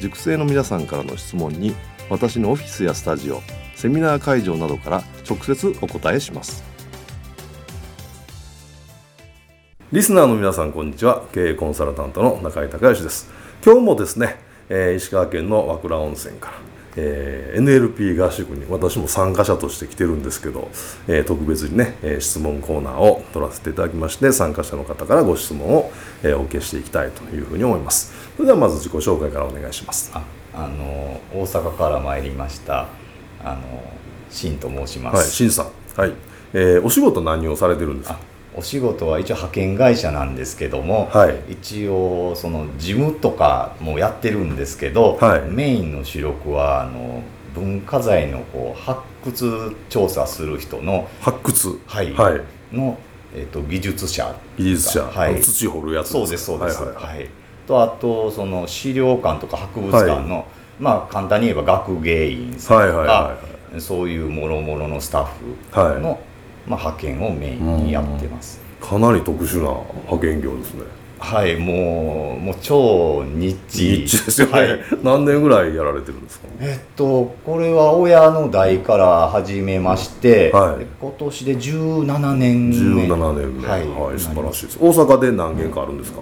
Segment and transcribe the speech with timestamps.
[0.00, 1.74] 塾生の皆さんからの質問に
[2.10, 3.40] 私のオフィスやスタジオ
[3.74, 6.64] セミナー会場などから直接お答えします。
[9.92, 11.22] リスナーの皆さんこんにちは。
[11.32, 13.30] 経営コンサルタントの中井隆義です。
[13.64, 14.36] 今日もですね、
[14.68, 20.70] えー、石川県の和倉温泉からえー、NLP 合宿に私も参加者として来てるんですけど、
[21.08, 25.90] えー、特別にね、えー、質問コーナーを取らせていただきまして参加者の方からご質問を、
[26.22, 28.12] えー、お受けしていきたいというふうに思います。
[28.36, 30.10] それではまず自己紹介からお願いします。
[30.14, 30.22] あ
[30.54, 32.86] あの大阪から参りました
[33.42, 33.82] あの
[34.30, 35.16] 新と申します。
[35.16, 35.66] はい新さん。
[36.00, 36.12] はい、
[36.52, 38.18] えー、お仕事何をされてるんですか？
[38.56, 47.22] お仕事は一応派遣会社なんですけども、はい、一応その事務とかもやってるんですけど、はい、メインの主力はあの
[47.54, 51.78] 文化財のこう発掘調査する人の発掘。
[51.86, 52.40] はい、はい、
[52.74, 52.98] の、
[53.34, 54.34] えーと、技術者。
[54.56, 57.28] 技術者、はい、土掘るやつそうですそうです、はい、はい、
[57.66, 60.46] とあとその資料館とか博物館の、
[60.78, 63.38] まあ簡単に言えば学芸員さんとか、はいはいは
[63.70, 66.20] いはい、そういうもろもろのスタッフの、
[66.66, 69.70] まあ、派遣をメインにやってます、かなり特殊な
[70.04, 70.82] 派遣業ですね。
[71.16, 73.84] はいもうもう超ニッチ。
[73.84, 76.48] ニッチですよね、はい、何年ぐらいやられてるんですか？
[76.60, 82.76] えっとこれは親の代から始めまして、はい、今年で17年目。
[83.06, 83.66] 17年目。
[83.66, 84.78] はい、はい、素晴らしいです。
[84.78, 86.20] 大阪で何軒かあるんですか、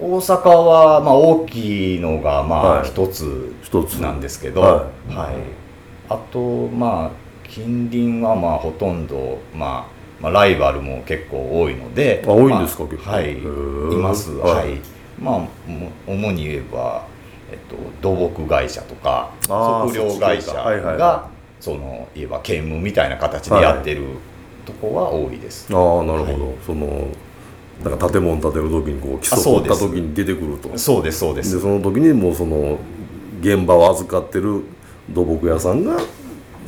[0.00, 3.52] うん、大阪は、まあ、大きいのがまあ一つ
[4.00, 5.34] なんですけど、はい、はい、
[6.08, 13.36] あとまあ近隣はまあほとんどまあまあ、ライバルも結構多いのであ多いんですか、まあ、はいい
[13.96, 14.32] ます。
[14.32, 14.78] はい、
[15.18, 15.48] まあ
[16.06, 17.06] 主に言えば、
[17.50, 24.04] えっと、土木会社とか測量会社が、はいはいはい、そのいえば兼務みたいな形でやってる、
[24.66, 25.74] とこは多いです。
[25.74, 27.08] ああなるほど、はい、その
[27.82, 30.76] なんか建物建てる時にこう基礎取った時に出てくると。
[30.76, 31.54] そうですそうです。
[31.54, 32.78] でその時にもうその
[33.40, 34.64] 現場を預かってる
[35.08, 35.96] 土木屋さんが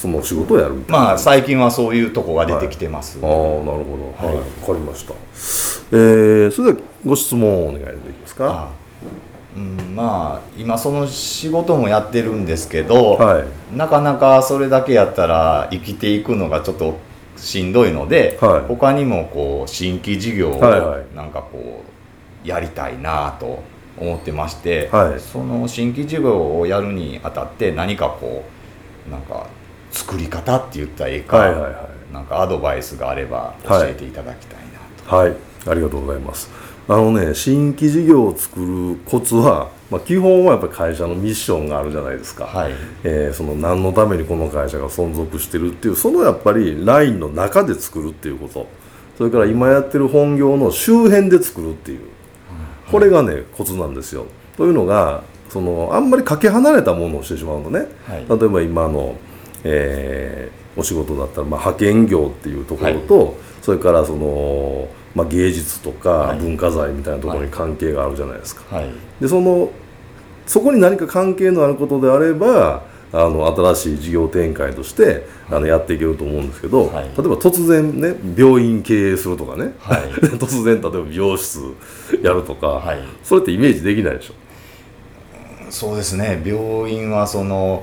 [0.00, 4.26] その仕事をやるまあ最近はそういうとこが出てきてます、はい、ああなるほど。
[4.26, 5.14] はい、わ、かりました。
[5.90, 8.68] えー、それではご質問をお願いできますか？
[9.56, 16.98] うん、まあ今その仕事もやってるんですけど、はい、なかなかそれだけやったら生きていくのがちょっと
[17.36, 20.60] しんどいので、はい、他にもこう新規事業を
[21.16, 21.82] なんかこ
[22.44, 23.64] うやりたいなと
[23.96, 28.44] 思ってまして、はい、その新規事業をやるにあたって何かこ
[29.08, 29.48] うなんか
[29.90, 34.64] 作り方って言ったらええか、はいはいはい、なんかアドバイスがあれば教えていただきたいな
[35.08, 35.38] と、はい、はい、
[35.68, 36.50] ありがとうございます。
[36.90, 42.72] あのね新規事業を作るコツは、まあ、基本はやっぱり会社のミッションがあるじゃないですか、はい。
[43.04, 48.66] えー、その何のためにこの会社が存続してるっていうそのやっぱりラインの中で作るっていうこと。
[49.18, 52.02] それから今やってる本業の周辺で作るっていう、
[52.88, 54.26] これがねコツなんですよ。
[54.56, 59.16] というのがそのあんまりかけ離れたものをしてしまうのね、はい、例えば今の
[59.64, 68.76] えー、お仕事だったら、まあ、派遣業っていうところと、はい、それからその、まあ、芸術とか文化財みたいなところに関係があるじゃないですか。
[68.76, 69.70] はい、でその
[70.46, 80.02] そこに何か関係のあることであればあの新しい事業展開としてあのやっていけると思うんですけど、はい、例えば突然ね病院経営するとかね、はい、
[80.38, 81.60] 突然例えば美容室
[82.22, 84.34] やるとか、はい、それってイメージできないでしょ？
[85.70, 86.42] そうですね。
[86.44, 87.82] 病院はその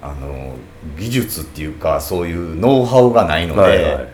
[0.00, 0.54] あの
[0.98, 4.08] 技術っていうかそういうノウハウがないので、はいはい、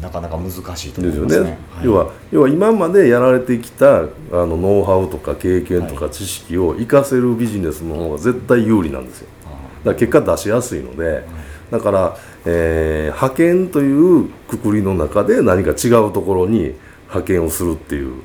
[0.00, 1.58] なかなか難しいと思いますね、ね。
[1.70, 9.28] はい、要は要は今までやられてきたあのノウハウとか経験とか知識を生かせるビジネスの方が絶対有利なんですよ。
[9.44, 11.24] だから結果出しやすいので、
[11.70, 16.74] だから、えー、派遣というくくりの中で何か違うところに
[17.08, 18.22] 派遣をするっていう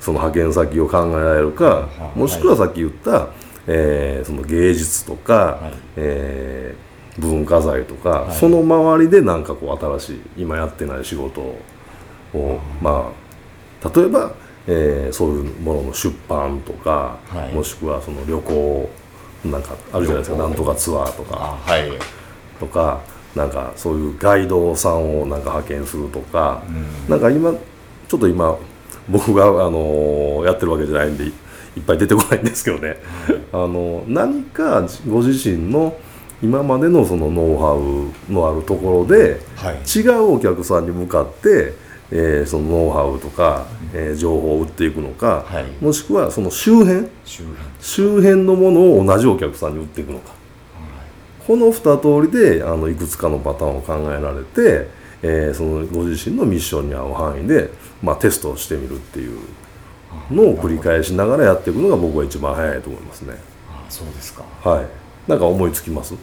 [0.00, 3.28] その派遣先を考えられるか、もしくはさっき言った
[3.66, 13.24] えー、その芸術とか、はい、えー、文化財とか、はい、その周りでなんかこう新しい今やってない仕事を、まあ
[13.94, 14.32] 例えば、
[14.66, 18.90] えー、そういうものの出版とか、はい、もしくはその旅行
[19.44, 21.90] なんかあるじゃないですかなんとかツアーとか、はい、
[22.58, 23.02] とか
[23.34, 27.52] なんかそういうガイドさんをなんか派遣するとか、うん、なんか今
[28.08, 28.56] ちょっと今
[29.08, 31.30] 僕が、あのー、やってるわけじゃないんで
[31.76, 32.96] いっぱい出てこないんですけどね、
[33.52, 35.96] あの何かご自身の
[36.42, 41.72] 今までのそのノウハウのあるところで、はい、違うお客さんに向かって、
[42.10, 47.08] えー、そのノウハウとか、えー、情報を売っていくのか、はい、もしくはその周辺
[47.80, 48.44] 周辺。
[48.44, 50.36] のものを同じお客さんに売っていくのか、はい、
[51.46, 54.88] この2通りであのいくつかのパターンを考えられて、
[55.22, 57.70] えー、そのご自身のミッションに合う範囲で、
[58.02, 59.38] まあ、テストをしてみるっていう
[60.30, 63.34] のを繰り返しながらやっていくのが僕は一番早いと思いますね。
[63.70, 64.44] あそうですか。
[64.62, 64.86] はい。
[65.28, 66.14] なんか思いつきます？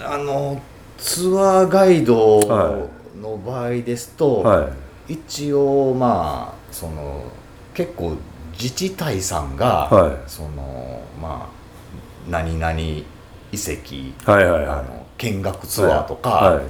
[0.00, 0.60] あの
[0.96, 2.40] ツアーガイド
[3.20, 4.70] の場合ですと、は
[5.08, 7.24] い、一応まあその
[7.74, 8.16] 結構
[8.52, 13.04] 自治体さんが、はい、そのまあ何々遺
[13.52, 16.64] 跡、はいはいはい、あの見学ツアーとか、はいはい、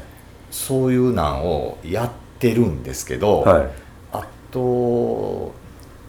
[0.51, 3.69] そういうなんをやってるんですけど、はい、あ
[4.51, 5.53] と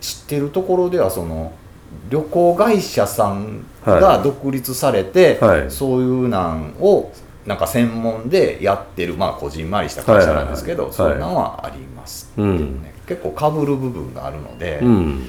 [0.01, 1.53] 知ってるところではその
[2.09, 5.39] 旅行会社さんが独立されて、
[5.69, 7.11] そういうなんを
[7.45, 15.25] なんか専門でやってるまあこじんまりした会社なんですけど、はいはいはい、そういうのはありますけどね、うん、結構かぶる部分があるので、うん、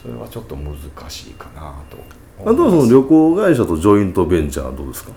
[0.00, 0.76] それはちょっと難
[1.10, 1.98] しいかなと
[2.40, 5.12] あとはその旅行会社とジョイントベンチャーはどうですか？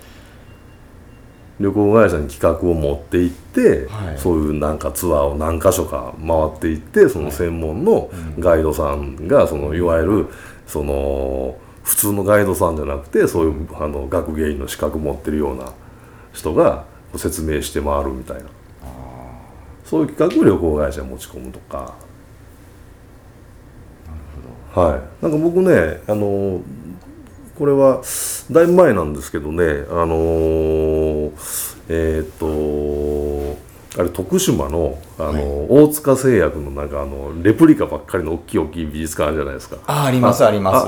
[1.61, 8.09] 旅行会社に企画を持っていって、はい、そういうなんかツアーを何箇所か回っていってその専門の
[8.39, 10.27] ガイドさんがそのいわゆる
[10.67, 15.73] その普通のガイドさんじゃなくてそういうあの学芸員の資格持ってるような
[16.33, 16.85] 人が
[17.15, 18.49] 説明して回るみたいな。
[19.91, 21.93] そういう企画を旅行会社に持ち込むとか。
[24.73, 25.23] はい。
[25.23, 26.61] なんか僕ねあの
[27.57, 28.01] これは
[28.51, 31.31] だいぶ前なんですけどねあの
[31.89, 33.57] えっ、と
[33.99, 39.77] あれ徳島のあの、はい、大塚製薬のなんかあのレプリカばっかりの大きい大きい美術館あるじゃないですか。
[39.85, 40.87] あありますあります。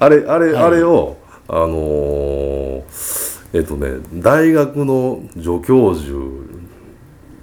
[0.00, 1.16] あれあれ、はい、あれを
[1.48, 6.18] あのーえっとね大学の助教授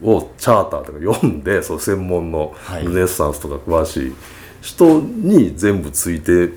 [0.03, 2.53] をチャーターとか読んでその専門の
[2.83, 4.15] ルネッサンスとか詳しい
[4.61, 6.49] 人に全部ついて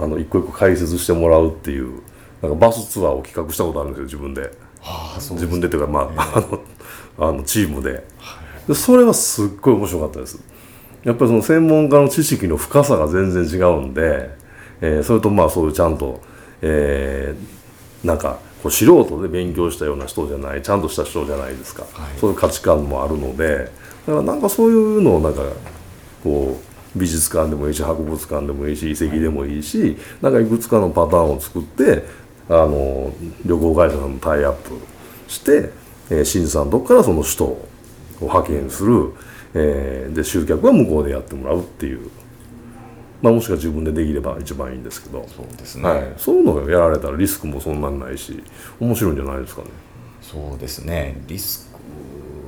[0.00, 2.02] あの一個一個解説してもらうっていう
[2.42, 4.42] なんかバスツアーを企画したことあるんですよ自分で。
[4.80, 8.04] はあ、自分でというか、まあ、あのあのチームで。
[8.66, 10.38] でそれはすっごい面白かったです。
[11.04, 14.30] やっぱりその専門家の知識の深さが全然違うんで、
[14.80, 16.20] えー、それとまあそういうちゃんと、
[16.60, 23.70] えー、なんかこう素人で勉強したような人じゃないちゃんとした人じゃないですか、はい、そういう価値観もあるので
[24.06, 25.42] だからなんかそういうのをなんか
[26.22, 32.04] こう美術館でもいいし博物館でもいいし遺跡でもいいし、はい、なんかいくつかのパターンを作って
[32.48, 33.12] あの
[33.44, 34.78] 旅行会社さんのタイアップ
[35.28, 35.70] して、
[36.10, 37.68] えー、新さんとこからその人を
[38.20, 39.12] 派遣する、
[39.54, 42.10] えー、で集客は向こうでやってもらうっていう。
[43.20, 45.26] まあ、もしくは自分でできれば一番いいんですけど。
[45.28, 48.42] そうですね、はい、そういうのをやられたらリスクもそんなにないし
[48.78, 49.68] 面白いんじゃないですかね。
[50.22, 51.20] そうですね。
[51.26, 51.68] リス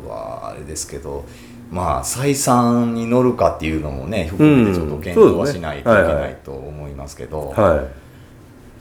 [0.05, 1.25] クはあれですけど
[1.71, 7.55] まあ採算に乗るかっていうのもね含めてちょっと検討はしないといけないと思いますけど、はい、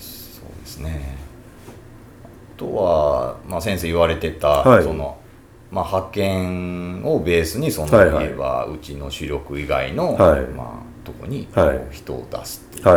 [0.02, 1.18] そうですね。
[2.56, 5.18] あとは、まあ、先生言われてた、はい、その
[5.72, 11.48] まあ、派遣をベースにその、はいはい、はうちの主力以外の、はい、まあとこに
[11.92, 12.92] 人を出すっていうこ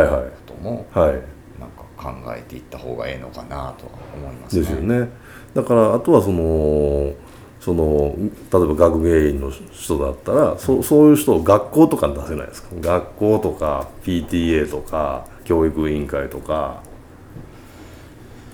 [0.47, 1.11] とも、はい、
[1.59, 3.85] なんか考えていった方がええのかなと
[4.15, 4.61] 思いますね。
[4.61, 5.09] ですよね。
[5.53, 7.13] だからあとはその
[7.63, 12.69] その例えば学芸員の人だったらそそういう人を学校とかに出せないですか？
[12.81, 16.83] 学校とか PTA とか教育委員会とか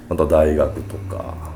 [0.08, 1.50] また大学とか。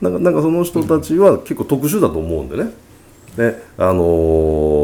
[0.00, 2.72] なんかなんかその人たちは結構特殊だと思うんでね、
[3.36, 4.02] であの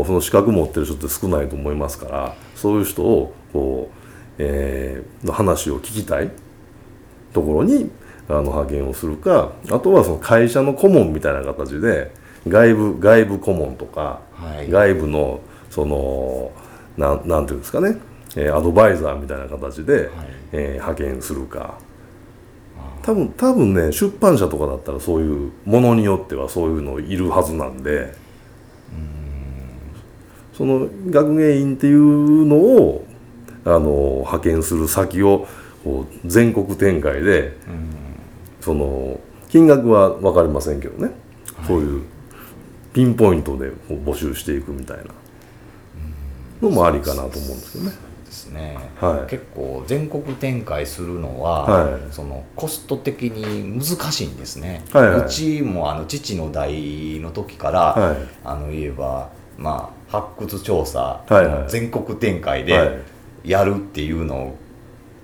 [0.02, 3.94] ー、その資格持ってる人って少ないと思いますからそういう人をこう、
[4.38, 6.30] えー、の話を聞きたい
[7.34, 7.90] ところに
[8.30, 12.12] あの派遣をするかあとはその会社の顧問みたいな形で
[12.48, 16.52] 外部外部顧問とか、はい、外部のその
[16.96, 17.96] ななんていうんですかね、
[18.36, 20.10] えー、アドバイザーみたいな形で、はい、
[20.52, 21.78] えー、派遣するか。
[23.02, 28.14] 多分多分ね出版社とかだったらそういうものによってはそういうのいるはずなんで。
[30.52, 33.06] そその学芸員っていうのを
[33.64, 35.46] あの派遣する先を
[36.26, 37.99] 全国展開で、うん、
[38.60, 41.12] その金額は分かりませんけどね、
[41.56, 42.02] はい、そういう
[42.92, 45.04] ピンポイントで募集していくみたいな。
[46.62, 48.10] のもありかなと思うんですけどね。
[48.30, 63.00] ですね、はい、結構全国展開するのは、はい、そのコスト的に難しいんですね、はいはい、うちもあの父の代の時から、はい、あの言えば、まあ、発掘調査、はいはい、全国展開で
[63.42, 64.54] やるっていうの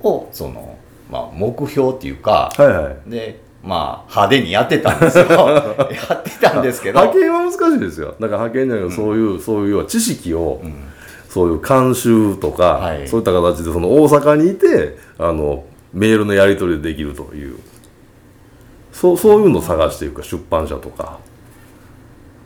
[0.02, 0.75] をその、
[1.10, 5.24] まあ、目標っていうか、はいはい、でまあ派手にやってたんですよ。
[5.28, 7.00] やってたんですけど。
[7.00, 8.08] 派遣は難しいですよ。
[8.08, 10.74] だから派遣じゃないけど、そういう、そういう知識を、うん。
[11.36, 17.58] そういう監修とか、はい、そういった形でその大阪にいてあのメールのやり取りでできるという。
[18.90, 21.18] そうそういうのを探していくか出版社とか。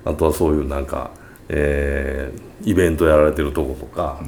[0.05, 1.13] あとはそういうなんか、
[1.49, 4.19] えー、イベントやられてるとことか。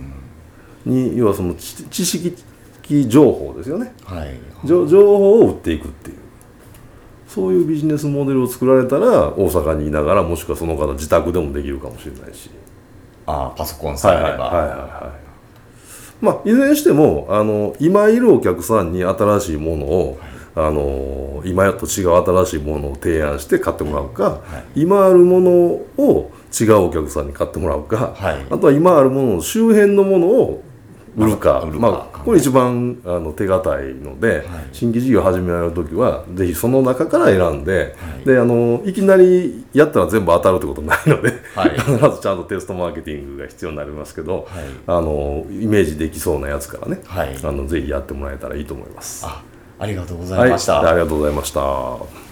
[0.87, 2.33] に、うん、要はその知識
[3.09, 6.17] 情報ですよね、はい、情報を売っていくっていう。
[7.29, 12.51] そういうビジネスモデルを作られたら大阪にいながらもしくはその方自宅でもできるかもしれないし。
[13.25, 14.45] あパソコンさえあれば。
[14.45, 16.25] はいはいはいはい。
[16.25, 20.19] まあ、いずれにしてもあの今いるお客さんに新しいものを、
[20.55, 24.41] はい、あの今と違う新しいものを提案して買ってもらうか、は
[24.77, 30.63] い、今あるものを違うお客さんに買ってもらうか、はい、あとは今あるものの周辺のものを
[31.15, 44.49] 売るかまあ、これ一番あの手堅いので、はい、新規事業始められる時はぜひその中から選んではい、であのいきなりやったら全部当たるってことないので、はい、 必ずちゃんとテストマーケティングが必要になりますけど、
[44.87, 49.25] あのイメージできそうなやつからね、あのぜひやってもらえたらいいと思います。
[49.27, 49.43] あ
[49.79, 52.32] ありがとうございました、ありがとうございました。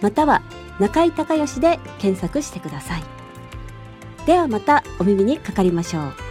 [0.00, 0.42] または
[0.78, 3.02] 中井隆義で検索してください。
[4.26, 6.23] ではまたお耳にかかりましょう。